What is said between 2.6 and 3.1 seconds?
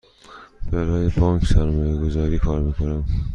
می کنم.